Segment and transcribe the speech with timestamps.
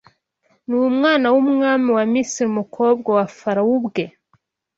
[0.67, 4.03] Ni umwana w’umwami wa Misiri umukobwa wa Farawo ubwe